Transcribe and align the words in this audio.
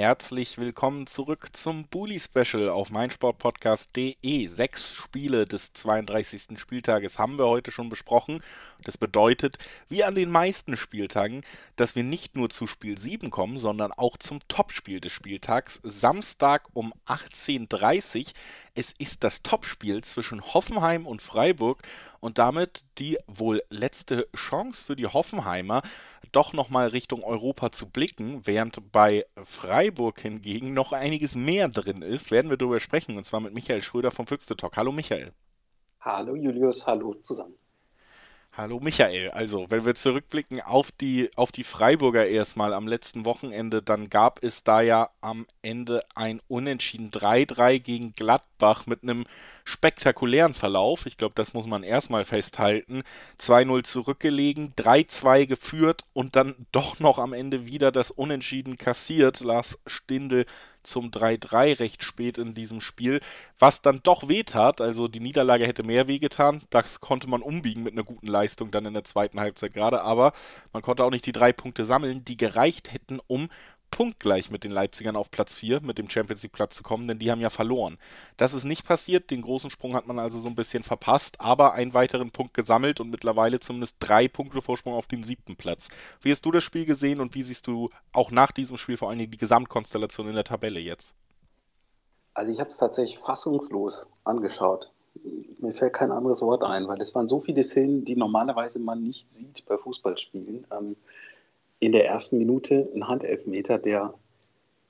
Herzlich 0.00 0.56
willkommen 0.56 1.06
zurück 1.06 1.50
zum 1.52 1.84
Bully 1.84 2.18
Special 2.18 2.70
auf 2.70 2.88
meinsportpodcast.de. 2.88 4.46
Sechs 4.46 4.94
Spiele 4.94 5.44
des 5.44 5.74
32. 5.74 6.58
Spieltages 6.58 7.18
haben 7.18 7.36
wir 7.36 7.46
heute 7.46 7.70
schon 7.70 7.90
besprochen. 7.90 8.42
Das 8.82 8.96
bedeutet, 8.96 9.58
wie 9.90 10.02
an 10.02 10.14
den 10.14 10.30
meisten 10.30 10.78
Spieltagen, 10.78 11.42
dass 11.76 11.96
wir 11.96 12.02
nicht 12.02 12.34
nur 12.34 12.48
zu 12.48 12.66
Spiel 12.66 12.98
7 12.98 13.28
kommen, 13.28 13.58
sondern 13.58 13.92
auch 13.92 14.16
zum 14.16 14.38
Topspiel 14.48 15.00
des 15.00 15.12
Spieltags. 15.12 15.80
Samstag 15.82 16.62
um 16.72 16.94
18.30 17.06 18.20
Uhr. 18.20 18.32
Es 18.74 18.94
ist 18.96 19.22
das 19.22 19.42
Topspiel 19.42 20.02
zwischen 20.02 20.40
Hoffenheim 20.54 21.06
und 21.06 21.20
Freiburg 21.20 21.82
und 22.20 22.38
damit 22.38 22.82
die 22.98 23.18
wohl 23.26 23.62
letzte 23.68 24.28
Chance 24.34 24.84
für 24.84 24.96
die 24.96 25.06
Hoffenheimer, 25.06 25.82
doch 26.32 26.52
nochmal 26.52 26.88
Richtung 26.88 27.24
Europa 27.24 27.72
zu 27.72 27.86
blicken, 27.86 28.46
während 28.46 28.92
bei 28.92 29.26
Freiburg 29.44 30.20
hingegen 30.20 30.74
noch 30.74 30.92
einiges 30.92 31.34
mehr 31.34 31.68
drin 31.68 32.02
ist, 32.02 32.30
werden 32.30 32.50
wir 32.50 32.56
darüber 32.56 32.80
sprechen, 32.80 33.16
und 33.16 33.24
zwar 33.26 33.40
mit 33.40 33.54
Michael 33.54 33.82
Schröder 33.82 34.10
vom 34.10 34.26
Füchste 34.26 34.56
Talk. 34.56 34.76
Hallo 34.76 34.92
Michael. 34.92 35.32
Hallo 36.00 36.34
Julius, 36.34 36.86
hallo 36.86 37.14
zusammen. 37.14 37.59
Hallo 38.52 38.80
Michael, 38.80 39.30
also 39.30 39.66
wenn 39.70 39.86
wir 39.86 39.94
zurückblicken 39.94 40.60
auf 40.60 40.90
die, 40.90 41.30
auf 41.36 41.52
die 41.52 41.62
Freiburger 41.62 42.26
erstmal 42.26 42.74
am 42.74 42.88
letzten 42.88 43.24
Wochenende, 43.24 43.80
dann 43.80 44.10
gab 44.10 44.42
es 44.42 44.64
da 44.64 44.80
ja 44.80 45.10
am 45.20 45.46
Ende 45.62 46.02
ein 46.16 46.40
Unentschieden 46.48 47.12
3-3 47.12 47.78
gegen 47.78 48.12
Gladbach 48.12 48.86
mit 48.88 49.04
einem 49.04 49.24
spektakulären 49.64 50.52
Verlauf. 50.52 51.06
Ich 51.06 51.16
glaube, 51.16 51.34
das 51.36 51.54
muss 51.54 51.66
man 51.66 51.84
erstmal 51.84 52.24
festhalten. 52.24 53.04
2-0 53.38 53.84
zurückgelegen, 53.84 54.74
3-2 54.74 55.46
geführt 55.46 56.02
und 56.12 56.34
dann 56.34 56.66
doch 56.72 56.98
noch 56.98 57.20
am 57.20 57.32
Ende 57.32 57.66
wieder 57.66 57.92
das 57.92 58.10
Unentschieden 58.10 58.76
kassiert. 58.76 59.38
Lars 59.40 59.78
Stindl 59.86 60.44
zum 60.82 61.10
3-3 61.10 61.78
recht 61.78 62.04
spät 62.04 62.38
in 62.38 62.54
diesem 62.54 62.80
Spiel, 62.80 63.20
was 63.58 63.82
dann 63.82 64.00
doch 64.02 64.28
wehtat. 64.28 64.80
Also 64.80 65.08
die 65.08 65.20
Niederlage 65.20 65.66
hätte 65.66 65.82
mehr 65.82 66.08
wehgetan. 66.08 66.62
Das 66.70 67.00
konnte 67.00 67.28
man 67.28 67.42
umbiegen 67.42 67.82
mit 67.82 67.94
einer 67.94 68.04
guten 68.04 68.26
Leistung 68.26 68.70
dann 68.70 68.86
in 68.86 68.94
der 68.94 69.04
zweiten 69.04 69.40
Halbzeit 69.40 69.72
gerade. 69.72 70.02
Aber 70.02 70.32
man 70.72 70.82
konnte 70.82 71.04
auch 71.04 71.10
nicht 71.10 71.26
die 71.26 71.32
drei 71.32 71.52
Punkte 71.52 71.84
sammeln, 71.84 72.24
die 72.24 72.36
gereicht 72.36 72.92
hätten, 72.92 73.20
um 73.26 73.48
punktgleich 73.90 74.50
mit 74.50 74.64
den 74.64 74.70
Leipzigern 74.70 75.16
auf 75.16 75.30
Platz 75.30 75.54
4 75.54 75.82
mit 75.82 75.98
dem 75.98 76.08
Champions 76.08 76.42
League 76.42 76.52
Platz 76.52 76.74
zu 76.74 76.82
kommen, 76.82 77.08
denn 77.08 77.18
die 77.18 77.30
haben 77.30 77.40
ja 77.40 77.50
verloren. 77.50 77.98
Das 78.36 78.54
ist 78.54 78.64
nicht 78.64 78.84
passiert, 78.86 79.30
den 79.30 79.42
großen 79.42 79.70
Sprung 79.70 79.94
hat 79.94 80.06
man 80.06 80.18
also 80.18 80.40
so 80.40 80.48
ein 80.48 80.54
bisschen 80.54 80.82
verpasst, 80.82 81.40
aber 81.40 81.74
einen 81.74 81.94
weiteren 81.94 82.30
Punkt 82.30 82.54
gesammelt 82.54 83.00
und 83.00 83.10
mittlerweile 83.10 83.60
zumindest 83.60 83.96
drei 83.98 84.28
Punkte 84.28 84.62
Vorsprung 84.62 84.94
auf 84.94 85.06
den 85.06 85.22
siebten 85.22 85.56
Platz. 85.56 85.88
Wie 86.20 86.30
hast 86.30 86.44
du 86.44 86.50
das 86.50 86.64
Spiel 86.64 86.86
gesehen 86.86 87.20
und 87.20 87.34
wie 87.34 87.42
siehst 87.42 87.66
du 87.66 87.90
auch 88.12 88.30
nach 88.30 88.52
diesem 88.52 88.78
Spiel 88.78 88.96
vor 88.96 89.08
allen 89.08 89.18
Dingen 89.18 89.30
die 89.30 89.38
Gesamtkonstellation 89.38 90.28
in 90.28 90.34
der 90.34 90.44
Tabelle 90.44 90.80
jetzt? 90.80 91.14
Also 92.34 92.52
ich 92.52 92.60
habe 92.60 92.70
es 92.70 92.76
tatsächlich 92.76 93.18
fassungslos 93.18 94.08
angeschaut. 94.24 94.92
Mir 95.58 95.74
fällt 95.74 95.92
kein 95.92 96.12
anderes 96.12 96.40
Wort 96.40 96.62
ein, 96.62 96.86
weil 96.86 97.00
es 97.00 97.14
waren 97.14 97.28
so 97.28 97.40
viele 97.40 97.62
Szenen, 97.62 98.04
die 98.04 98.16
normalerweise 98.16 98.78
man 98.78 99.02
nicht 99.02 99.32
sieht 99.32 99.66
bei 99.66 99.76
Fußballspielen. 99.76 100.66
Ähm, 100.70 100.96
in 101.80 101.92
der 101.92 102.06
ersten 102.06 102.38
Minute 102.38 102.88
ein 102.94 103.08
Handelfmeter, 103.08 103.78
der 103.78 104.14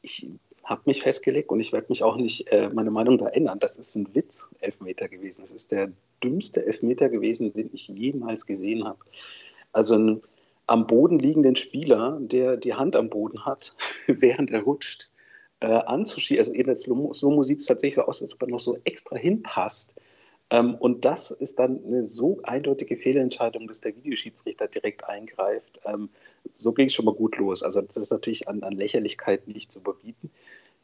ich 0.03 0.31
habe 0.65 0.83
mich 0.85 1.03
festgelegt 1.03 1.51
und 1.51 1.61
ich 1.61 1.73
werde 1.73 1.87
mich 1.89 2.03
auch 2.03 2.17
nicht 2.17 2.49
äh, 2.53 2.69
meine 2.73 2.91
Meinung 2.91 3.19
da 3.19 3.29
ändern. 3.29 3.59
Das 3.59 3.77
ist 3.77 3.97
ein 3.97 4.15
Witz-Elfmeter 4.15 5.09
gewesen. 5.09 5.41
Das 5.41 5.53
ist 5.53 5.73
der 5.73 5.93
dümmste 6.23 6.65
Elfmeter 6.65 7.09
gewesen, 7.09 7.53
den 7.53 7.71
ich 7.73 7.89
jemals 7.89 8.47
gesehen 8.47 8.85
habe. 8.85 8.99
Also 9.73 9.97
ein 9.97 10.23
am 10.71 10.87
Boden 10.87 11.19
liegenden 11.19 11.57
Spieler, 11.57 12.19
der 12.21 12.57
die 12.57 12.75
Hand 12.75 12.95
am 12.95 13.11
Boden 13.11 13.45
hat, 13.45 13.75
während 14.06 14.53
er 14.53 14.62
rutscht, 14.62 15.11
äh, 15.59 15.67
anzuschießen. 15.67 16.39
Also 16.39 16.53
in 16.53 16.65
der 16.65 16.77
Slow-Mo 16.77 17.43
sieht 17.43 17.59
es 17.59 17.67
tatsächlich 17.67 17.97
so 17.97 18.03
aus, 18.03 18.23
als 18.23 18.34
ob 18.34 18.43
er 18.43 18.49
noch 18.49 18.61
so 18.61 18.79
extra 18.84 19.17
hinpasst. 19.17 19.93
Ähm, 20.50 20.75
und 20.75 21.05
das 21.05 21.31
ist 21.31 21.59
dann 21.59 21.84
eine 21.84 22.06
so 22.06 22.41
eindeutige 22.43 22.97
Fehlentscheidung, 22.97 23.69
dass 23.69 23.81
der 23.81 23.94
Videoschiedsrichter 23.94 24.69
direkt 24.69 25.05
eingreift. 25.05 25.81
Ähm, 25.84 26.11
so 26.53 26.72
ging 26.72 26.87
es 26.87 26.94
schon 26.94 27.05
mal 27.05 27.15
gut 27.15 27.37
los. 27.37 27.62
Also 27.62 27.81
das 27.81 27.97
ist 27.97 28.11
natürlich 28.11 28.49
an, 28.49 28.62
an 28.62 28.72
Lächerlichkeit 28.72 29.47
nicht 29.47 29.71
zu 29.71 29.81
überbieten. 29.81 30.31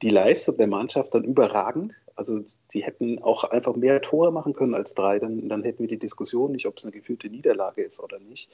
Die 0.03 0.11
Leistung 0.11 0.57
der 0.57 0.69
Mannschaft 0.69 1.15
dann 1.15 1.25
überragend. 1.25 1.95
Also 2.15 2.43
sie 2.69 2.83
hätten 2.83 3.23
auch 3.23 3.45
einfach 3.45 3.75
mehr 3.75 4.01
Tore 4.01 4.33
machen 4.33 4.53
können 4.53 4.75
als 4.75 4.95
drei. 4.95 5.19
Dann, 5.19 5.49
dann 5.49 5.65
hätten 5.65 5.81
wir 5.81 5.89
die 5.89 5.99
Diskussion 5.99 6.53
nicht, 6.53 6.67
ob 6.67 6.77
es 6.79 6.85
eine 6.85 6.93
gefühlte 6.93 7.29
Niederlage 7.29 7.83
ist 7.83 8.01
oder 8.01 8.21
nicht. 8.21 8.51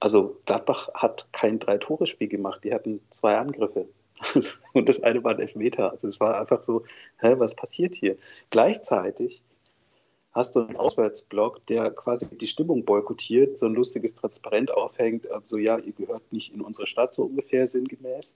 Also 0.00 0.40
Gladbach 0.46 0.88
hat 0.94 1.28
kein 1.32 1.58
Drei-Tore-Spiel 1.58 2.28
gemacht. 2.28 2.64
Die 2.64 2.72
hatten 2.72 3.00
zwei 3.10 3.36
Angriffe. 3.36 3.88
Und 4.72 4.88
das 4.88 5.02
eine 5.02 5.22
war 5.22 5.32
ein 5.32 5.40
Elfmeter. 5.40 5.90
Also 5.90 6.08
es 6.08 6.20
war 6.20 6.40
einfach 6.40 6.62
so, 6.62 6.84
hä, 7.18 7.34
was 7.38 7.54
passiert 7.54 7.94
hier? 7.94 8.16
Gleichzeitig 8.50 9.42
hast 10.36 10.54
du 10.54 10.60
einen 10.60 10.76
Auswärtsblock, 10.76 11.64
der 11.66 11.90
quasi 11.90 12.36
die 12.36 12.46
Stimmung 12.46 12.84
boykottiert, 12.84 13.58
so 13.58 13.64
ein 13.64 13.74
lustiges 13.74 14.14
Transparent 14.14 14.70
aufhängt, 14.70 15.24
äh, 15.24 15.40
so 15.46 15.56
ja, 15.56 15.78
ihr 15.78 15.92
gehört 15.92 16.30
nicht 16.30 16.54
in 16.54 16.60
unsere 16.60 16.86
Stadt, 16.86 17.14
so 17.14 17.24
ungefähr 17.24 17.66
sinngemäß, 17.66 18.34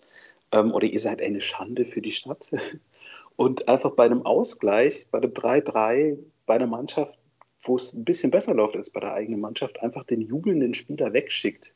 ähm, 0.53 0.73
oder 0.73 0.87
ihr 0.87 0.99
seid 0.99 1.21
eine 1.21 1.43
Schande 1.43 1.85
für 1.85 2.01
die 2.01 2.13
Stadt. 2.13 2.51
Und 3.37 3.69
einfach 3.69 3.93
bei 3.93 4.07
einem 4.07 4.23
Ausgleich, 4.25 5.09
bei 5.11 5.19
einem 5.19 5.33
3-3, 5.33 6.19
bei 6.47 6.55
einer 6.55 6.67
Mannschaft, 6.67 7.19
wo 7.63 7.77
es 7.77 7.93
ein 7.93 8.05
bisschen 8.05 8.31
besser 8.31 8.55
läuft 8.55 8.77
als 8.77 8.89
bei 8.89 9.01
der 9.01 9.13
eigenen 9.13 9.41
Mannschaft, 9.43 9.83
einfach 9.83 10.05
den 10.05 10.23
jubelnden 10.23 10.73
Spieler 10.73 11.13
wegschickt. 11.13 11.75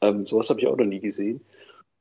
Ähm, 0.00 0.26
sowas 0.26 0.50
habe 0.50 0.60
ich 0.60 0.66
auch 0.66 0.76
noch 0.76 0.84
nie 0.84 1.00
gesehen. 1.00 1.40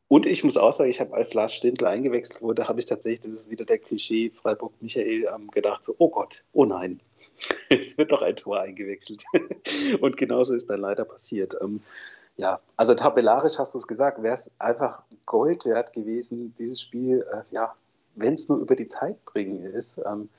Und 0.08 0.26
ich 0.26 0.44
muss 0.44 0.58
auch 0.58 0.74
sagen, 0.74 0.90
ich 0.90 1.00
habe 1.00 1.14
als 1.14 1.36
Lars 1.36 1.54
Stindl 1.54 1.86
eingewechselt 1.86 2.42
wurde, 2.42 2.68
habe 2.68 2.80
ich 2.80 2.86
tatsächlich, 2.86 3.22
das 3.22 3.32
ist 3.32 3.52
wieder 3.52 3.66
der 3.66 3.78
Klischee 3.78 4.32
Freiburg 4.32 4.74
Michael, 4.82 5.28
ähm, 5.34 5.48
gedacht, 5.52 5.84
so, 5.84 5.96
oh 6.00 6.10
Gott, 6.10 6.44
oh 6.54 6.66
nein, 6.66 7.00
es 7.70 7.98
wird 7.98 8.12
noch 8.12 8.22
ein 8.22 8.36
Tor 8.36 8.60
eingewechselt. 8.60 9.24
Und 10.02 10.18
genauso 10.18 10.54
ist 10.54 10.70
dann 10.70 10.82
leider 10.82 11.06
passiert. 11.06 11.56
Ähm, 11.62 11.82
ja, 12.38 12.60
also 12.78 12.94
tabellarisch 12.96 13.58
hast 13.60 13.74
du 13.74 13.78
es 13.78 13.88
gesagt, 13.88 14.24
wäre 14.24 14.34
es 14.34 14.52
einfach 14.58 15.04
Gold 15.26 15.66
wert 15.66 15.94
gewesen, 15.94 16.56
dieses 16.58 16.82
Spiel, 16.82 17.26
äh, 17.32 17.44
ja, 17.52 17.76
wenn 18.16 18.34
es 18.34 18.50
nur 18.50 18.60
über 18.60 18.76
die 18.76 18.88
Zeit 18.88 19.24
bringen 19.26 19.60
ist. 19.60 20.00
Ähm, 20.06 20.30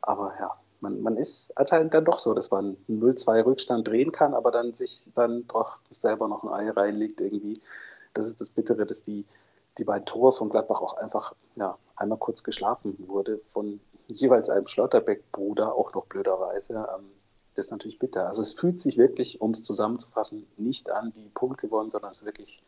aber 0.00 0.34
ja, 0.38 0.56
man, 0.80 1.00
man 1.00 1.16
ist 1.16 1.56
anscheinend 1.56 1.94
dann 1.94 2.04
doch 2.04 2.18
so, 2.18 2.34
dass 2.34 2.50
man 2.50 2.76
0-2 2.88 3.44
Rückstand 3.44 3.88
drehen 3.88 4.12
kann, 4.12 4.34
aber 4.34 4.50
dann 4.50 4.74
sich 4.74 5.06
dann 5.14 5.46
doch 5.46 5.80
selber 5.96 6.28
noch 6.28 6.42
ein 6.42 6.50
Ei 6.50 6.70
reinlegt 6.70 7.20
irgendwie. 7.20 7.60
Das 8.14 8.26
ist 8.26 8.40
das 8.40 8.50
Bittere, 8.50 8.84
dass 8.84 9.02
die, 9.02 9.24
die 9.78 9.84
beiden 9.84 10.04
Tore 10.04 10.32
von 10.32 10.50
Gladbach 10.50 10.80
auch 10.80 10.96
einfach 10.96 11.34
ja, 11.56 11.78
einmal 11.96 12.18
kurz 12.18 12.42
geschlafen 12.42 12.96
wurde 13.06 13.40
von 13.52 13.80
jeweils 14.08 14.50
einem 14.50 14.66
Schlotterbeck-Bruder, 14.66 15.74
auch 15.74 15.94
noch 15.94 16.06
blöderweise. 16.06 16.88
Ähm, 16.96 17.10
das 17.54 17.66
ist 17.66 17.70
natürlich 17.70 17.98
bitter. 17.98 18.26
Also 18.26 18.40
es 18.40 18.54
fühlt 18.54 18.80
sich 18.80 18.96
wirklich, 18.96 19.40
um 19.40 19.50
es 19.50 19.62
zusammenzufassen, 19.64 20.46
nicht 20.56 20.90
an 20.90 21.12
wie 21.14 21.28
Punkt 21.28 21.60
gewonnen, 21.60 21.90
sondern 21.90 22.12
es 22.12 22.20
ist 22.20 22.26
wirklich, 22.26 22.62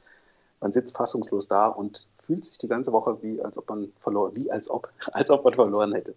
man 0.61 0.73
sitzt 0.73 0.97
fassungslos 0.97 1.49
da 1.49 1.69
und 1.69 2.09
fühlt 2.19 2.45
sich 2.45 2.59
die 2.59 2.69
ganze 2.69 2.93
Woche 2.93 3.23
wie, 3.23 3.43
als 3.43 3.57
ob 3.57 3.69
man 3.69 3.93
verloren, 4.01 4.35
wie 4.35 4.51
als 4.51 4.69
ob, 4.69 4.91
als 5.13 5.31
ob 5.31 5.45
man 5.45 5.55
verloren 5.55 5.95
hätte 5.95 6.15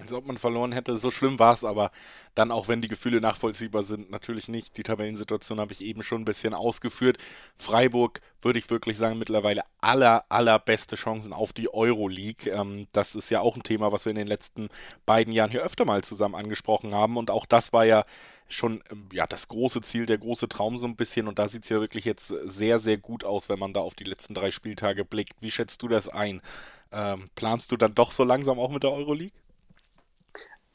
als 0.00 0.12
ob 0.12 0.26
man 0.26 0.38
verloren 0.38 0.72
hätte. 0.72 0.98
So 0.98 1.10
schlimm 1.10 1.38
war 1.38 1.54
es 1.54 1.64
aber 1.64 1.90
dann, 2.34 2.52
auch 2.52 2.68
wenn 2.68 2.80
die 2.80 2.88
Gefühle 2.88 3.20
nachvollziehbar 3.20 3.82
sind, 3.82 4.10
natürlich 4.10 4.48
nicht. 4.48 4.76
Die 4.76 4.82
Tabellensituation 4.82 5.58
habe 5.60 5.72
ich 5.72 5.80
eben 5.80 6.02
schon 6.02 6.22
ein 6.22 6.24
bisschen 6.24 6.54
ausgeführt. 6.54 7.18
Freiburg 7.56 8.20
würde 8.42 8.58
ich 8.58 8.70
wirklich 8.70 8.96
sagen, 8.96 9.18
mittlerweile 9.18 9.62
aller, 9.80 10.24
allerbeste 10.28 10.96
Chancen 10.96 11.32
auf 11.32 11.52
die 11.52 11.72
Euroleague. 11.72 12.50
Ähm, 12.52 12.86
das 12.92 13.14
ist 13.14 13.30
ja 13.30 13.40
auch 13.40 13.56
ein 13.56 13.64
Thema, 13.64 13.90
was 13.90 14.04
wir 14.04 14.10
in 14.10 14.16
den 14.16 14.28
letzten 14.28 14.68
beiden 15.04 15.32
Jahren 15.32 15.50
hier 15.50 15.62
öfter 15.62 15.84
mal 15.84 16.04
zusammen 16.04 16.36
angesprochen 16.36 16.94
haben. 16.94 17.16
Und 17.16 17.30
auch 17.30 17.46
das 17.46 17.72
war 17.72 17.84
ja 17.84 18.04
schon 18.48 18.82
ähm, 18.90 19.08
ja, 19.12 19.26
das 19.26 19.48
große 19.48 19.80
Ziel, 19.80 20.06
der 20.06 20.18
große 20.18 20.48
Traum 20.48 20.78
so 20.78 20.86
ein 20.86 20.96
bisschen. 20.96 21.26
Und 21.28 21.38
da 21.38 21.48
sieht 21.48 21.64
es 21.64 21.70
ja 21.70 21.80
wirklich 21.80 22.04
jetzt 22.04 22.28
sehr, 22.28 22.78
sehr 22.78 22.98
gut 22.98 23.24
aus, 23.24 23.48
wenn 23.48 23.58
man 23.58 23.72
da 23.72 23.80
auf 23.80 23.94
die 23.94 24.04
letzten 24.04 24.34
drei 24.34 24.50
Spieltage 24.50 25.04
blickt. 25.04 25.34
Wie 25.40 25.50
schätzt 25.50 25.82
du 25.82 25.88
das 25.88 26.08
ein? 26.08 26.40
Ähm, 26.92 27.30
planst 27.34 27.72
du 27.72 27.76
dann 27.76 27.94
doch 27.94 28.12
so 28.12 28.24
langsam 28.24 28.58
auch 28.58 28.70
mit 28.70 28.82
der 28.82 28.92
Euroleague? 28.92 29.32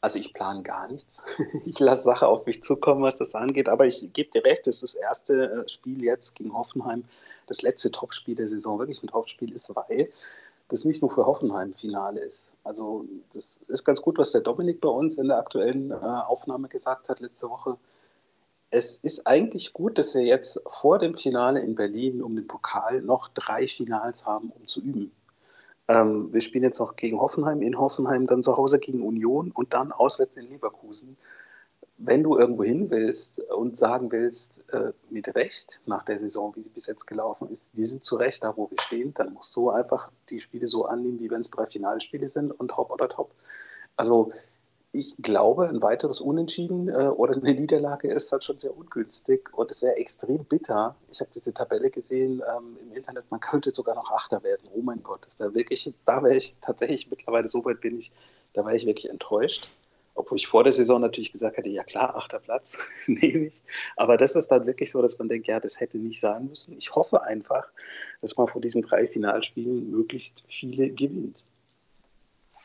Also 0.03 0.19
ich 0.19 0.33
plane 0.33 0.63
gar 0.63 0.89
nichts. 0.89 1.23
Ich 1.65 1.79
lasse 1.79 2.03
Sache 2.03 2.27
auf 2.27 2.45
mich 2.45 2.61
zukommen, 2.61 3.03
was 3.03 3.17
das 3.17 3.35
angeht. 3.35 3.69
Aber 3.69 3.85
ich 3.85 4.11
gebe 4.11 4.29
dir 4.31 4.43
recht, 4.43 4.67
es 4.67 4.83
ist 4.83 4.95
das 4.95 5.01
erste 5.01 5.63
äh, 5.63 5.69
Spiel 5.69 6.03
jetzt 6.03 6.35
gegen 6.35 6.53
Hoffenheim, 6.53 7.05
das 7.47 7.61
letzte 7.61 7.89
Topspiel 7.89 8.35
der 8.35 8.49
Saison, 8.49 8.79
wirklich 8.79 9.01
ein 9.01 9.07
Topspiel 9.07 9.53
ist, 9.53 9.73
weil 9.73 10.09
das 10.67 10.83
nicht 10.83 11.01
nur 11.01 11.09
für 11.09 11.25
Hoffenheim 11.25 11.73
Finale 11.73 12.19
ist. 12.19 12.51
Also 12.65 13.05
das 13.31 13.61
ist 13.69 13.85
ganz 13.85 14.01
gut, 14.01 14.17
was 14.17 14.33
der 14.33 14.41
Dominik 14.41 14.81
bei 14.81 14.89
uns 14.89 15.17
in 15.17 15.29
der 15.29 15.37
aktuellen 15.37 15.91
äh, 15.91 15.93
Aufnahme 15.93 16.67
gesagt 16.67 17.07
hat 17.07 17.21
letzte 17.21 17.49
Woche. 17.49 17.77
Es 18.71 18.97
ist 18.97 19.25
eigentlich 19.25 19.71
gut, 19.71 19.97
dass 19.97 20.13
wir 20.15 20.23
jetzt 20.23 20.59
vor 20.67 20.99
dem 20.99 21.15
Finale 21.15 21.61
in 21.61 21.75
Berlin 21.75 22.21
um 22.21 22.35
den 22.35 22.47
Pokal 22.47 23.01
noch 23.01 23.29
drei 23.29 23.67
Finals 23.67 24.25
haben, 24.25 24.49
um 24.49 24.67
zu 24.67 24.81
üben. 24.81 25.13
Ähm, 25.87 26.31
wir 26.33 26.41
spielen 26.41 26.63
jetzt 26.63 26.79
noch 26.79 26.95
gegen 26.95 27.19
Hoffenheim, 27.19 27.61
in 27.61 27.77
Hoffenheim, 27.77 28.27
dann 28.27 28.43
zu 28.43 28.55
Hause 28.57 28.79
gegen 28.79 29.01
Union 29.03 29.51
und 29.51 29.73
dann 29.73 29.91
auswärts 29.91 30.35
in 30.37 30.49
Leverkusen. 30.49 31.17
wenn 31.97 32.23
du 32.23 32.37
irgendwo 32.37 32.63
hin 32.63 32.89
willst 32.89 33.39
und 33.39 33.77
sagen 33.77 34.11
willst, 34.11 34.63
äh, 34.73 34.93
mit 35.09 35.35
Recht 35.35 35.79
nach 35.85 36.03
der 36.03 36.19
Saison, 36.19 36.55
wie 36.55 36.63
sie 36.63 36.69
bis 36.69 36.87
jetzt 36.87 37.05
gelaufen 37.05 37.49
ist, 37.49 37.75
wir 37.77 37.85
sind 37.85 38.03
zu 38.03 38.15
Recht 38.15 38.43
da, 38.43 38.57
wo 38.57 38.69
wir 38.69 38.79
stehen, 38.81 39.13
dann 39.13 39.33
musst 39.33 39.55
du 39.55 39.69
einfach 39.69 40.11
die 40.29 40.39
Spiele 40.39 40.67
so 40.67 40.85
annehmen, 40.85 41.19
wie 41.19 41.29
wenn 41.29 41.41
es 41.41 41.51
drei 41.51 41.65
Finalspiele 41.67 42.27
sind 42.29 42.51
und 42.51 42.69
top 42.71 42.91
oder 42.91 43.07
top. 43.07 43.31
Also 43.95 44.29
ich 44.95 45.17
glaube, 45.17 45.67
ein 45.67 45.81
weiteres 45.81 46.21
Unentschieden 46.21 46.87
äh, 46.87 47.07
oder 47.07 47.33
eine 47.35 47.55
Niederlage 47.55 48.11
ist 48.11 48.31
halt 48.31 48.43
schon 48.43 48.59
sehr 48.59 48.77
ungünstig 48.77 49.49
und 49.51 49.71
es 49.71 49.81
wäre 49.81 49.95
extrem 49.95 50.45
bitter. 50.45 50.95
Ich 51.11 51.19
habe 51.19 51.31
diese 51.33 51.51
Tabelle 51.51 51.89
gesehen 51.89 52.43
ähm, 52.55 52.77
im 52.79 52.95
Internet, 52.95 53.25
man 53.31 53.39
könnte 53.39 53.71
sogar 53.71 53.95
noch 53.95 54.11
Achter 54.11 54.43
werden. 54.43 54.69
Oh 54.71 54.83
mein 54.83 55.01
Gott, 55.01 55.25
das 55.25 55.39
wäre 55.39 55.55
wirklich, 55.55 55.91
da 56.05 56.21
wäre 56.21 56.35
ich 56.35 56.55
tatsächlich 56.61 57.09
mittlerweile 57.09 57.47
so 57.47 57.65
weit 57.65 57.81
bin 57.81 57.97
ich, 57.97 58.11
da 58.53 58.63
war 58.63 58.75
ich 58.75 58.85
wirklich 58.85 59.09
enttäuscht. 59.09 59.67
Obwohl 60.13 60.37
ich 60.37 60.45
vor 60.45 60.63
der 60.63 60.71
Saison 60.71 61.01
natürlich 61.01 61.31
gesagt 61.31 61.57
hätte, 61.57 61.69
ja 61.69 61.83
klar, 61.83 62.15
achter 62.15 62.37
Platz 62.37 62.77
nehme 63.07 63.47
ich. 63.47 63.63
Aber 63.95 64.15
das 64.15 64.35
ist 64.35 64.49
dann 64.49 64.67
wirklich 64.67 64.91
so, 64.91 65.01
dass 65.01 65.17
man 65.17 65.27
denkt, 65.27 65.47
ja, 65.47 65.59
das 65.59 65.79
hätte 65.79 65.97
nicht 65.97 66.19
sein 66.19 66.49
müssen. 66.49 66.77
Ich 66.77 66.93
hoffe 66.93 67.23
einfach, 67.23 67.67
dass 68.21 68.37
man 68.37 68.47
vor 68.47 68.61
diesen 68.61 68.83
drei 68.83 69.07
Finalspielen 69.07 69.89
möglichst 69.89 70.45
viele 70.47 70.91
gewinnt. 70.91 71.43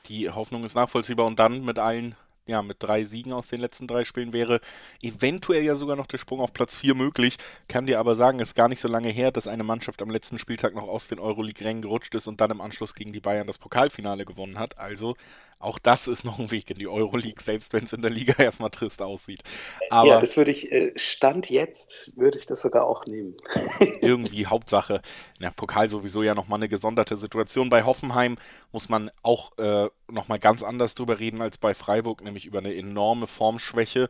Die 0.09 0.31
Hoffnung 0.31 0.65
ist 0.65 0.75
nachvollziehbar 0.75 1.27
und 1.27 1.39
dann 1.39 1.65
mit 1.65 1.79
allen 1.79 2.15
ja, 2.49 2.63
mit 2.63 2.79
drei 2.81 3.05
Siegen 3.05 3.33
aus 3.33 3.49
den 3.49 3.61
letzten 3.61 3.87
drei 3.87 4.05
Spielen 4.05 4.33
wäre 4.33 4.61
eventuell 5.03 5.63
ja 5.63 5.75
sogar 5.75 5.97
noch 5.97 6.07
der 6.07 6.17
Sprung 6.19 6.41
auf 6.41 6.53
Platz 6.53 6.75
4 6.77 6.95
möglich. 6.95 7.37
Kann 7.69 7.87
dir 7.87 8.01
aber 8.01 8.17
sagen, 8.17 8.41
es 8.41 8.49
ist 8.49 8.55
gar 8.55 8.69
nicht 8.69 8.81
so 8.81 8.89
lange 8.89 9.11
her, 9.11 9.31
dass 9.31 9.47
eine 9.47 9.65
Mannschaft 9.65 10.01
am 10.01 10.11
letzten 10.11 10.39
Spieltag 10.39 10.75
noch 10.75 10.89
aus 10.89 11.09
den 11.09 11.21
Euroleague-Rängen 11.21 11.83
gerutscht 11.83 12.15
ist 12.15 12.27
und 12.27 12.41
dann 12.41 12.51
im 12.51 12.63
Anschluss 12.63 12.95
gegen 12.95 13.13
die 13.13 13.21
Bayern 13.21 13.47
das 13.47 13.59
Pokalfinale 13.59 14.25
gewonnen 14.25 14.59
hat. 14.59 14.79
Also 14.79 15.15
auch 15.61 15.79
das 15.79 16.07
ist 16.07 16.25
noch 16.25 16.39
ein 16.39 16.51
Weg 16.51 16.71
in 16.71 16.79
die 16.79 16.87
Euroleague, 16.87 17.43
selbst 17.43 17.73
wenn 17.73 17.85
es 17.85 17.93
in 17.93 18.01
der 18.01 18.11
Liga 18.11 18.33
erstmal 18.43 18.71
trist 18.71 19.03
aussieht. 19.03 19.43
Aber 19.91 20.09
ja, 20.09 20.21
das 20.21 20.37
würde 20.37 20.51
ich, 20.51 20.71
äh, 20.73 20.93
Stand 20.97 21.51
jetzt 21.51 22.13
würde 22.17 22.39
ich 22.39 22.47
das 22.47 22.61
sogar 22.61 22.87
auch 22.87 23.05
nehmen. 23.07 23.37
irgendwie 24.01 24.47
Hauptsache, 24.47 25.03
na, 25.39 25.51
Pokal 25.51 25.89
sowieso 25.89 26.23
ja 26.23 26.35
nochmal 26.35 26.59
eine 26.59 26.69
gesonderte 26.69 27.17
Situation. 27.17 27.71
Bei 27.71 27.83
Hoffenheim 27.83 28.37
muss 28.73 28.89
man 28.89 29.11
auch 29.23 29.57
äh, 29.59 29.89
nochmal 30.11 30.39
ganz 30.39 30.63
anders 30.63 30.95
drüber 30.95 31.19
reden 31.19 31.41
als 31.41 31.59
bei 31.59 31.75
Freiburg, 31.75 32.23
nämlich 32.23 32.47
über 32.47 32.59
eine 32.59 32.75
enorme 32.75 33.27
Formschwäche. 33.27 34.09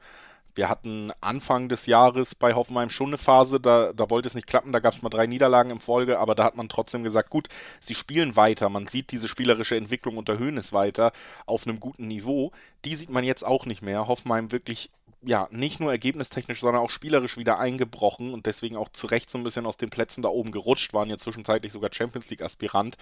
Wir 0.54 0.68
hatten 0.68 1.12
Anfang 1.20 1.68
des 1.68 1.86
Jahres 1.86 2.34
bei 2.34 2.54
Hoffenheim 2.54 2.90
schon 2.90 3.08
eine 3.08 3.18
Phase, 3.18 3.60
da, 3.60 3.92
da 3.92 4.10
wollte 4.10 4.26
es 4.26 4.34
nicht 4.34 4.48
klappen, 4.48 4.72
da 4.72 4.80
gab 4.80 4.92
es 4.92 5.02
mal 5.02 5.08
drei 5.08 5.28
Niederlagen 5.28 5.70
im 5.70 5.78
Folge, 5.78 6.18
aber 6.18 6.34
da 6.34 6.42
hat 6.42 6.56
man 6.56 6.68
trotzdem 6.68 7.04
gesagt, 7.04 7.30
gut, 7.30 7.48
sie 7.78 7.94
spielen 7.94 8.34
weiter, 8.34 8.68
man 8.68 8.88
sieht 8.88 9.12
diese 9.12 9.28
spielerische 9.28 9.76
Entwicklung 9.76 10.16
unter 10.16 10.38
Höhnes 10.38 10.72
weiter 10.72 11.12
auf 11.46 11.64
einem 11.64 11.78
guten 11.78 12.08
Niveau. 12.08 12.50
Die 12.84 12.96
sieht 12.96 13.10
man 13.10 13.22
jetzt 13.22 13.46
auch 13.46 13.66
nicht 13.66 13.82
mehr. 13.82 14.08
Hoffenheim 14.08 14.50
wirklich 14.50 14.90
ja, 15.22 15.48
nicht 15.50 15.80
nur 15.80 15.90
ergebnistechnisch, 15.90 16.60
sondern 16.60 16.82
auch 16.82 16.90
spielerisch 16.90 17.36
wieder 17.36 17.58
eingebrochen 17.58 18.32
und 18.32 18.46
deswegen 18.46 18.76
auch 18.76 18.88
zu 18.88 19.06
Recht 19.06 19.30
so 19.30 19.38
ein 19.38 19.44
bisschen 19.44 19.66
aus 19.66 19.76
den 19.76 19.90
Plätzen 19.90 20.22
da 20.22 20.28
oben 20.28 20.52
gerutscht, 20.52 20.94
waren 20.94 21.10
ja 21.10 21.18
zwischenzeitlich 21.18 21.72
sogar 21.72 21.90
Champions 21.92 22.30
League-Aspirant. 22.30 22.96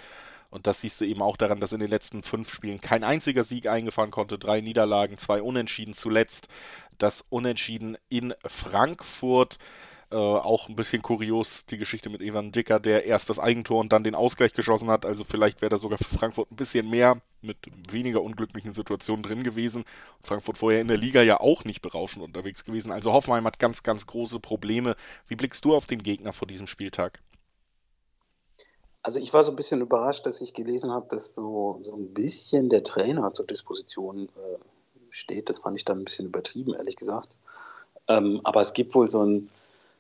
Und 0.51 0.67
das 0.67 0.81
siehst 0.81 1.01
du 1.01 1.05
eben 1.05 1.23
auch 1.23 1.37
daran, 1.37 1.61
dass 1.61 1.73
in 1.73 1.81
den 1.81 1.91
letzten 1.91 2.23
fünf 2.23 2.53
Spielen 2.53 2.81
kein 2.81 3.05
einziger 3.05 3.45
Sieg 3.45 3.67
eingefahren 3.67 4.11
konnte, 4.11 4.39
drei 4.39 4.61
Niederlagen, 4.61 5.19
zwei 5.19 5.43
Unentschieden 5.43 5.93
zuletzt 5.93 6.49
das 6.99 7.25
Unentschieden 7.29 7.99
in 8.09 8.33
Frankfurt. 8.47 9.59
Äh, 10.11 10.15
auch 10.15 10.69
ein 10.69 10.77
bisschen 10.77 11.03
kurios 11.03 11.67
die 11.67 11.79
Geschichte 11.79 12.09
mit 12.09 12.21
Evan 12.21 12.53
Dicker, 12.53 12.79
der 12.79 13.07
erst 13.07 13.29
das 13.29 13.41
Eigentor 13.41 13.81
und 13.81 13.93
dann 13.93 14.05
den 14.05 14.15
Ausgleich 14.15 14.53
geschossen 14.53 14.89
hat. 14.89 15.05
Also 15.05 15.25
vielleicht 15.25 15.63
wäre 15.63 15.71
da 15.71 15.79
sogar 15.79 15.99
für 15.99 16.17
Frankfurt 16.17 16.51
ein 16.53 16.57
bisschen 16.57 16.89
mehr 16.89 17.21
mit 17.47 17.59
weniger 17.91 18.23
unglücklichen 18.23 18.75
Situationen 18.75 19.23
drin 19.23 19.43
gewesen. 19.43 19.85
Frankfurt 20.23 20.59
vorher 20.59 20.81
in 20.81 20.89
der 20.89 20.97
Liga 20.97 21.23
ja 21.23 21.41
auch 21.41 21.65
nicht 21.65 21.83
berauschend 21.83 22.25
unterwegs 22.25 22.65
gewesen. 22.65 22.91
Also 22.91 23.13
Hoffenheim 23.13 23.45
hat 23.47 23.59
ganz, 23.59 23.83
ganz 23.83 24.07
große 24.07 24.41
Probleme. 24.41 24.97
Wie 25.29 25.37
blickst 25.37 25.65
du 25.65 25.75
auf 25.75 25.87
den 25.87 26.03
Gegner 26.03 26.33
vor 26.33 26.49
diesem 26.49 26.67
Spieltag? 26.67 27.21
Also 29.03 29.21
ich 29.21 29.33
war 29.33 29.45
so 29.45 29.53
ein 29.53 29.57
bisschen 29.57 29.81
überrascht, 29.81 30.27
dass 30.27 30.41
ich 30.41 30.53
gelesen 30.53 30.91
habe, 30.91 31.07
dass 31.11 31.35
so, 31.35 31.79
so 31.83 31.95
ein 31.95 32.13
bisschen 32.13 32.69
der 32.69 32.83
Trainer 32.83 33.33
zur 33.33 33.47
Disposition 33.47 34.29
äh, 34.29 34.59
steht. 35.11 35.49
Das 35.49 35.61
fand 35.61 35.77
ich 35.77 35.85
dann 35.85 36.01
ein 36.01 36.05
bisschen 36.05 36.27
übertrieben, 36.27 36.75
ehrlich 36.75 36.97
gesagt. 36.97 37.29
Ähm, 38.09 38.41
aber 38.43 38.63
es 38.63 38.73
gibt 38.73 38.95
wohl 38.97 39.09
so 39.09 39.21
einen, 39.21 39.49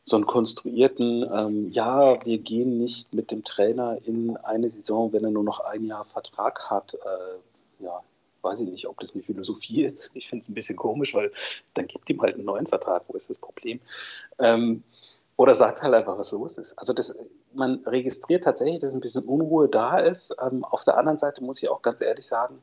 so 0.08 0.14
einen 0.14 0.26
konstruierten, 0.26 1.28
ähm, 1.32 1.72
ja, 1.72 2.24
wir 2.24 2.38
gehen 2.38 2.78
nicht 2.78 3.12
mit 3.12 3.32
dem 3.32 3.42
Trainer 3.42 3.98
in 4.04 4.36
eine 4.36 4.70
Saison, 4.70 5.12
wenn 5.12 5.24
er 5.24 5.32
nur 5.32 5.42
noch 5.42 5.58
ein 5.58 5.84
Jahr 5.84 6.04
Vertrag 6.04 6.70
hat. 6.70 6.94
Äh, 6.94 7.82
ja, 7.84 8.00
weiß 8.40 8.60
ich 8.60 8.68
nicht, 8.68 8.86
ob 8.86 9.00
das 9.00 9.14
eine 9.14 9.24
Philosophie 9.24 9.82
ist. 9.84 10.10
Ich 10.14 10.28
finde 10.28 10.42
es 10.42 10.48
ein 10.48 10.54
bisschen 10.54 10.76
komisch, 10.76 11.12
weil 11.12 11.32
dann 11.74 11.88
gibt 11.88 12.08
ihm 12.08 12.22
halt 12.22 12.36
einen 12.36 12.44
neuen 12.44 12.68
Vertrag. 12.68 13.02
Wo 13.08 13.14
ist 13.14 13.30
das 13.30 13.38
Problem? 13.38 13.80
Ähm, 14.38 14.84
oder 15.36 15.56
sagt 15.56 15.82
halt 15.82 15.92
einfach, 15.92 16.16
was 16.16 16.30
los 16.30 16.56
ist. 16.56 16.78
Also 16.78 16.92
das, 16.92 17.16
man 17.52 17.82
registriert 17.84 18.44
tatsächlich, 18.44 18.78
dass 18.78 18.94
ein 18.94 19.00
bisschen 19.00 19.24
Unruhe 19.24 19.68
da 19.68 19.98
ist. 19.98 20.36
Ähm, 20.40 20.64
auf 20.64 20.84
der 20.84 20.98
anderen 20.98 21.18
Seite 21.18 21.42
muss 21.42 21.60
ich 21.60 21.68
auch 21.68 21.82
ganz 21.82 22.00
ehrlich 22.00 22.26
sagen, 22.26 22.60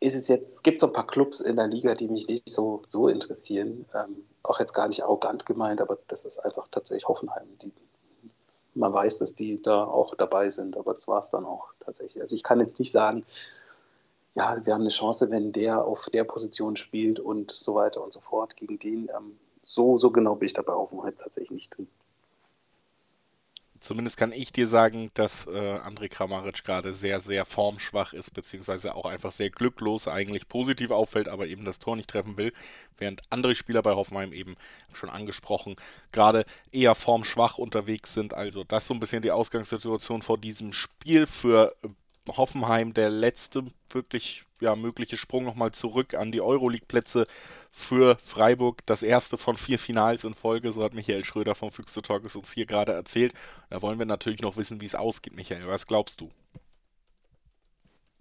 ist 0.00 0.14
es 0.14 0.28
jetzt, 0.28 0.64
gibt 0.64 0.80
so 0.80 0.86
ein 0.86 0.92
paar 0.92 1.06
Clubs 1.06 1.40
in 1.40 1.56
der 1.56 1.68
Liga, 1.68 1.94
die 1.94 2.08
mich 2.08 2.26
nicht 2.26 2.48
so, 2.48 2.82
so 2.86 3.08
interessieren. 3.08 3.86
Ähm, 3.94 4.24
auch 4.42 4.58
jetzt 4.58 4.72
gar 4.72 4.88
nicht 4.88 5.02
arrogant 5.02 5.44
gemeint, 5.44 5.80
aber 5.80 5.98
das 6.08 6.24
ist 6.24 6.38
einfach 6.38 6.66
tatsächlich 6.68 7.06
Hoffenheim. 7.06 7.46
Die, 7.62 7.72
man 8.74 8.92
weiß, 8.92 9.18
dass 9.18 9.34
die 9.34 9.60
da 9.60 9.84
auch 9.84 10.14
dabei 10.14 10.48
sind, 10.48 10.76
aber 10.78 10.94
das 10.94 11.06
war 11.06 11.20
es 11.20 11.30
dann 11.30 11.44
auch 11.44 11.68
tatsächlich. 11.80 12.20
Also 12.22 12.34
ich 12.34 12.42
kann 12.42 12.60
jetzt 12.60 12.78
nicht 12.78 12.92
sagen, 12.92 13.26
ja, 14.34 14.64
wir 14.64 14.72
haben 14.72 14.82
eine 14.82 14.90
Chance, 14.90 15.30
wenn 15.30 15.52
der 15.52 15.84
auf 15.84 16.06
der 16.12 16.24
Position 16.24 16.76
spielt 16.76 17.20
und 17.20 17.50
so 17.50 17.74
weiter 17.74 18.02
und 18.02 18.12
so 18.12 18.20
fort 18.20 18.56
gegen 18.56 18.78
den. 18.78 19.10
Ähm, 19.14 19.38
so, 19.62 19.98
so 19.98 20.10
genau 20.10 20.36
bin 20.36 20.46
ich 20.46 20.54
dabei 20.54 20.72
Hoffenheim 20.72 21.18
tatsächlich 21.18 21.50
nicht 21.50 21.76
drin. 21.76 21.88
Zumindest 23.80 24.18
kann 24.18 24.32
ich 24.32 24.52
dir 24.52 24.66
sagen, 24.66 25.10
dass 25.14 25.46
äh, 25.46 25.50
André 25.50 26.08
Kramaric 26.08 26.64
gerade 26.64 26.92
sehr, 26.92 27.18
sehr 27.18 27.46
formschwach 27.46 28.12
ist, 28.12 28.34
beziehungsweise 28.34 28.94
auch 28.94 29.06
einfach 29.06 29.32
sehr 29.32 29.48
glücklos, 29.48 30.06
eigentlich 30.06 30.48
positiv 30.48 30.90
auffällt, 30.90 31.28
aber 31.28 31.46
eben 31.46 31.64
das 31.64 31.78
Tor 31.78 31.96
nicht 31.96 32.10
treffen 32.10 32.36
will, 32.36 32.52
während 32.98 33.22
andere 33.30 33.54
Spieler 33.54 33.80
bei 33.80 33.94
Hoffenheim 33.94 34.34
eben 34.34 34.56
schon 34.92 35.08
angesprochen, 35.08 35.76
gerade 36.12 36.44
eher 36.72 36.94
formschwach 36.94 37.56
unterwegs 37.56 38.12
sind. 38.12 38.34
Also 38.34 38.64
das 38.64 38.86
so 38.86 38.92
ein 38.92 39.00
bisschen 39.00 39.22
die 39.22 39.30
Ausgangssituation 39.30 40.20
vor 40.20 40.36
diesem 40.36 40.74
Spiel 40.74 41.26
für 41.26 41.74
Hoffenheim, 42.28 42.92
der 42.92 43.08
letzte 43.08 43.64
wirklich 43.88 44.44
ja, 44.60 44.76
mögliche 44.76 45.16
Sprung 45.16 45.44
nochmal 45.44 45.72
zurück 45.72 46.14
an 46.14 46.32
die 46.32 46.42
Euroleague-Plätze 46.42 47.26
für 47.70 48.16
Freiburg. 48.24 48.84
Das 48.86 49.02
erste 49.02 49.38
von 49.38 49.56
vier 49.56 49.78
Finals 49.78 50.24
in 50.24 50.34
Folge, 50.34 50.72
so 50.72 50.82
hat 50.82 50.94
Michael 50.94 51.24
Schröder 51.24 51.54
vom 51.54 51.70
Füchse 51.70 52.02
Talkes 52.02 52.36
uns 52.36 52.52
hier 52.52 52.66
gerade 52.66 52.92
erzählt. 52.92 53.32
Da 53.70 53.80
wollen 53.82 53.98
wir 53.98 54.06
natürlich 54.06 54.42
noch 54.42 54.56
wissen, 54.56 54.80
wie 54.80 54.86
es 54.86 54.94
ausgeht, 54.94 55.34
Michael. 55.34 55.66
Was 55.68 55.86
glaubst 55.86 56.20
du? 56.20 56.30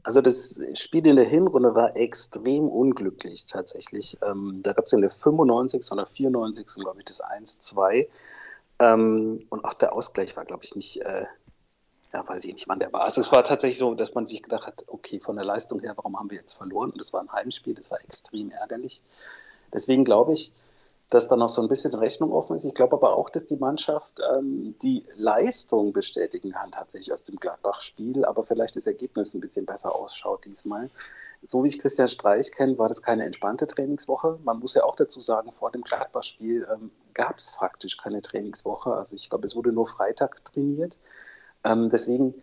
Also 0.03 0.21
das 0.21 0.59
Spiel 0.73 1.05
in 1.05 1.17
der 1.17 1.25
Hinrunde 1.25 1.75
war 1.75 1.95
extrem 1.95 2.69
unglücklich 2.69 3.45
tatsächlich. 3.45 4.17
Ähm, 4.25 4.61
da 4.63 4.73
gab 4.73 4.85
es 4.85 4.93
in 4.93 5.01
der 5.01 5.09
95. 5.09 5.91
oder 5.91 6.05
94. 6.05 6.65
glaube 6.67 6.99
ich 6.99 7.05
das 7.05 7.21
1-2. 7.21 8.07
Ähm, 8.79 9.45
und 9.49 9.65
auch 9.65 9.73
der 9.73 9.93
Ausgleich 9.93 10.37
war, 10.37 10.45
glaube 10.45 10.63
ich, 10.63 10.75
nicht, 10.75 11.01
äh, 11.01 11.25
ja, 12.13 12.27
weiß 12.27 12.45
ich 12.45 12.53
nicht, 12.53 12.67
wann 12.67 12.79
der 12.79 12.91
war. 12.91 13.01
Also 13.01 13.21
es 13.21 13.31
war 13.31 13.43
tatsächlich 13.43 13.77
so, 13.77 13.93
dass 13.93 14.15
man 14.15 14.25
sich 14.25 14.41
gedacht 14.41 14.65
hat, 14.65 14.85
okay, 14.87 15.19
von 15.19 15.35
der 15.35 15.45
Leistung 15.45 15.79
her, 15.79 15.93
warum 15.95 16.17
haben 16.17 16.29
wir 16.31 16.37
jetzt 16.37 16.53
verloren? 16.53 16.91
Und 16.91 16.99
es 16.99 17.13
war 17.13 17.21
ein 17.21 17.31
Heimspiel, 17.31 17.75
das 17.75 17.91
war 17.91 18.01
extrem 18.01 18.51
ärgerlich. 18.51 19.01
Deswegen 19.73 20.03
glaube 20.05 20.33
ich, 20.33 20.51
dass 21.09 21.27
da 21.27 21.35
noch 21.35 21.49
so 21.49 21.61
ein 21.61 21.67
bisschen 21.67 21.93
Rechnung 21.93 22.31
offen 22.31 22.55
ist. 22.55 22.65
Ich 22.65 22.75
glaube 22.75 22.95
aber 22.95 23.15
auch, 23.17 23.29
dass 23.29 23.45
die 23.45 23.57
Mannschaft 23.57 24.19
ähm, 24.35 24.75
die 24.81 25.03
Leistung 25.15 25.91
bestätigen 25.91 26.51
kann, 26.51 26.71
tatsächlich 26.71 27.13
aus 27.13 27.23
dem 27.23 27.37
Gladbach-Spiel, 27.37 28.25
aber 28.25 28.43
vielleicht 28.43 28.75
das 28.75 28.85
Ergebnis 28.85 29.33
ein 29.33 29.41
bisschen 29.41 29.65
besser 29.65 29.93
ausschaut 29.95 30.45
diesmal. 30.45 30.89
So 31.41 31.63
wie 31.63 31.67
ich 31.67 31.79
Christian 31.79 32.07
Streich 32.07 32.51
kenne, 32.51 32.77
war 32.77 32.89
das 32.89 33.01
keine 33.01 33.23
entspannte 33.23 33.65
Trainingswoche. 33.65 34.39
Man 34.43 34.59
muss 34.59 34.73
ja 34.73 34.83
auch 34.83 34.95
dazu 34.95 35.21
sagen, 35.21 35.51
vor 35.51 35.71
dem 35.71 35.81
Gladbach-Spiel 35.81 36.67
ähm, 36.71 36.91
gab 37.13 37.37
es 37.37 37.51
faktisch 37.51 37.97
keine 37.97 38.21
Trainingswoche. 38.21 38.93
Also 38.93 39.15
ich 39.15 39.29
glaube, 39.29 39.45
es 39.45 39.55
wurde 39.55 39.71
nur 39.71 39.87
Freitag 39.87 40.43
trainiert. 40.45 40.97
Ähm, 41.63 41.89
deswegen, 41.89 42.33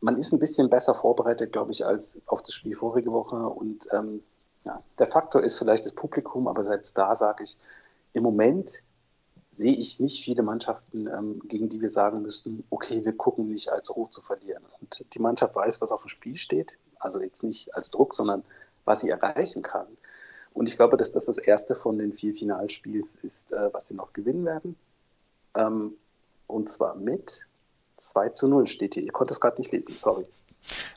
man 0.00 0.18
ist 0.18 0.32
ein 0.32 0.38
bisschen 0.38 0.70
besser 0.70 0.94
vorbereitet, 0.94 1.52
glaube 1.52 1.72
ich, 1.72 1.84
als 1.84 2.18
auf 2.26 2.42
das 2.42 2.54
Spiel 2.54 2.76
vorige 2.76 3.12
Woche. 3.12 3.36
Und 3.36 3.88
ähm, 3.92 4.22
ja, 4.64 4.82
der 4.98 5.06
Faktor 5.06 5.42
ist 5.42 5.56
vielleicht 5.56 5.86
das 5.86 5.94
Publikum, 5.94 6.48
aber 6.48 6.64
selbst 6.64 6.96
da 6.96 7.14
sage 7.16 7.44
ich, 7.44 7.58
im 8.12 8.22
Moment 8.22 8.82
sehe 9.52 9.74
ich 9.74 10.00
nicht 10.00 10.24
viele 10.24 10.42
Mannschaften, 10.42 11.08
ähm, 11.08 11.42
gegen 11.46 11.68
die 11.68 11.80
wir 11.80 11.90
sagen 11.90 12.22
müssten, 12.22 12.64
okay, 12.70 13.04
wir 13.04 13.14
gucken 13.14 13.48
nicht 13.48 13.70
als 13.70 13.90
hoch 13.90 14.08
zu 14.08 14.22
verlieren. 14.22 14.64
Und 14.80 15.04
die 15.14 15.18
Mannschaft 15.18 15.54
weiß, 15.54 15.80
was 15.80 15.92
auf 15.92 16.02
dem 16.02 16.08
Spiel 16.08 16.36
steht, 16.36 16.78
also 16.98 17.20
jetzt 17.20 17.42
nicht 17.42 17.74
als 17.74 17.90
Druck, 17.90 18.14
sondern 18.14 18.44
was 18.84 19.00
sie 19.00 19.10
erreichen 19.10 19.62
kann. 19.62 19.86
Und 20.54 20.68
ich 20.68 20.76
glaube, 20.76 20.96
dass 20.96 21.12
das 21.12 21.26
das 21.26 21.38
erste 21.38 21.74
von 21.74 21.98
den 21.98 22.14
vier 22.14 22.34
Finalspiels 22.34 23.14
ist, 23.14 23.52
äh, 23.52 23.72
was 23.72 23.88
sie 23.88 23.94
noch 23.94 24.12
gewinnen 24.12 24.44
werden. 24.44 24.76
Ähm, 25.54 25.96
und 26.46 26.68
zwar 26.68 26.94
mit 26.94 27.46
2 28.10 28.30
zu 28.30 28.48
0 28.48 28.66
steht 28.66 28.94
hier. 28.94 29.04
Ich 29.04 29.12
konnte 29.12 29.32
es 29.32 29.40
gerade 29.40 29.58
nicht 29.58 29.72
lesen, 29.72 29.96
sorry. 29.96 30.26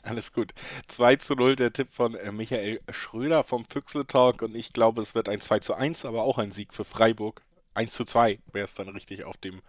Alles 0.02 0.32
gut. 0.32 0.52
2 0.88 1.16
zu 1.16 1.34
0 1.34 1.56
der 1.56 1.72
Tipp 1.72 1.88
von 1.92 2.14
äh, 2.14 2.30
Michael 2.30 2.80
Schröder 2.90 3.42
vom 3.42 3.64
Füchsel-Talk 3.64 4.42
und 4.42 4.54
ich 4.54 4.72
glaube, 4.72 5.02
es 5.02 5.14
wird 5.14 5.28
ein 5.28 5.40
2 5.40 5.58
zu 5.60 5.74
1, 5.74 6.04
aber 6.04 6.22
auch 6.22 6.38
ein 6.38 6.52
Sieg 6.52 6.72
für 6.72 6.84
Freiburg. 6.84 7.42
1 7.74 7.92
zu 7.92 8.04
2 8.04 8.38
wäre 8.52 8.64
es 8.64 8.74
dann 8.74 8.88
richtig 8.88 9.24
auf 9.24 9.36
dem, 9.36 9.60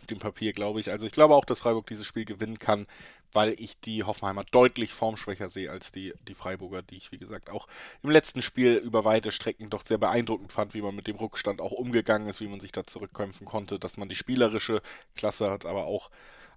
auf 0.00 0.06
dem 0.06 0.18
Papier, 0.18 0.52
glaube 0.52 0.80
ich. 0.80 0.90
Also 0.90 1.06
ich 1.06 1.12
glaube 1.12 1.34
auch, 1.34 1.44
dass 1.44 1.60
Freiburg 1.60 1.86
dieses 1.86 2.06
Spiel 2.06 2.24
gewinnen 2.24 2.58
kann, 2.58 2.86
weil 3.32 3.58
ich 3.58 3.80
die 3.80 4.04
Hoffenheimer 4.04 4.44
deutlich 4.50 4.92
formschwächer 4.92 5.48
sehe 5.48 5.70
als 5.70 5.90
die, 5.90 6.12
die 6.28 6.34
Freiburger, 6.34 6.82
die 6.82 6.96
ich, 6.96 7.10
wie 7.10 7.18
gesagt, 7.18 7.48
auch 7.48 7.66
im 8.02 8.10
letzten 8.10 8.42
Spiel 8.42 8.76
über 8.76 9.04
weite 9.04 9.32
Strecken 9.32 9.70
doch 9.70 9.84
sehr 9.84 9.98
beeindruckend 9.98 10.52
fand, 10.52 10.74
wie 10.74 10.82
man 10.82 10.94
mit 10.94 11.06
dem 11.06 11.16
Rückstand 11.16 11.60
auch 11.60 11.72
umgegangen 11.72 12.28
ist, 12.28 12.40
wie 12.40 12.48
man 12.48 12.60
sich 12.60 12.72
da 12.72 12.86
zurückkämpfen 12.86 13.46
konnte, 13.46 13.78
dass 13.78 13.96
man 13.96 14.08
die 14.08 14.14
spielerische 14.14 14.82
Klasse 15.16 15.50
hat, 15.50 15.64
aber 15.64 15.86
auch 15.86 16.10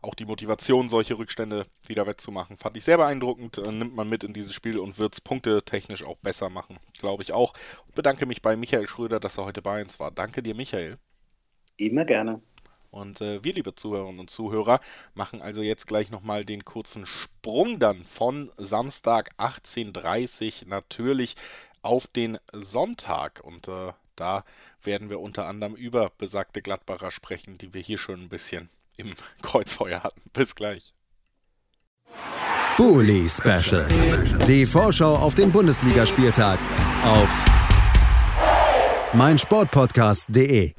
auch 0.08 0.16
die 0.16 0.26
Motivation, 0.26 0.90
solche 0.90 1.18
Rückstände 1.18 1.66
wieder 1.86 2.08
wettzumachen, 2.08 2.58
fand 2.58 2.78
ich 2.78 2.84
sehr 2.84 2.98
beeindruckend. 2.98 3.58
Äh, 3.58 3.72
nimmt 3.72 3.96
man 3.96 4.10
mit 4.10 4.24
in 4.24 4.34
dieses 4.34 4.54
Spiel 4.54 4.80
und 4.80 4.98
wird 4.98 5.14
es 5.14 5.22
punktetechnisch 5.22 6.04
auch 6.04 6.18
besser 6.18 6.50
machen, 6.50 6.80
glaube 6.98 7.24
ich 7.24 7.34
auch. 7.34 7.54
Und 7.86 7.96
bedanke 7.96 8.26
mich 8.26 8.42
bei 8.42 8.56
Michael 8.56 8.88
Schröder, 8.88 9.20
dass 9.20 9.38
er 9.38 9.46
heute 9.46 9.62
bei 9.62 9.82
uns 9.82 10.00
war. 10.00 10.12
Danke 10.12 10.42
dir, 10.42 10.56
Michael. 10.56 10.98
Immer 11.78 12.06
gerne. 12.06 12.42
Und 12.90 13.22
äh, 13.22 13.44
wir, 13.44 13.54
liebe 13.54 13.76
Zuhörerinnen 13.76 14.20
und 14.20 14.30
Zuhörer, 14.30 14.80
machen 15.14 15.42
also 15.42 15.62
jetzt 15.62 15.88
gleich 15.88 16.10
nochmal 16.10 16.46
den 16.46 16.66
kurzen 16.66 17.06
Sprung 17.06 17.80
dann 17.80 18.04
von 18.04 18.50
Samstag 18.58 19.32
18.30 19.38 20.64
Uhr 20.64 20.70
natürlich 20.70 21.36
auf 21.82 22.08
den 22.08 22.38
Sonntag. 22.54 23.42
Und 23.44 23.68
äh, 23.68 23.92
da 24.16 24.46
werden 24.82 25.10
wir 25.10 25.20
unter 25.20 25.46
anderem 25.46 25.76
über 25.76 26.12
besagte 26.18 26.62
Gladbacher 26.62 27.12
sprechen, 27.12 27.58
die 27.58 27.74
wir 27.74 27.82
hier 27.82 27.98
schon 27.98 28.22
ein 28.22 28.30
bisschen 28.30 28.70
im 28.98 29.14
Kreuzfeuer 29.42 30.04
hatten. 30.04 30.22
Bis 30.34 30.56
gleich. 30.56 30.94
Bully 32.78 33.28
Special. 33.28 33.88
Die 34.48 34.66
Vorschau 34.66 35.16
auf 35.16 35.34
den 35.34 35.52
Bundesligaspieltag 35.52 36.60
auf 37.04 37.30
meinsportpodcast.de. 39.14 40.74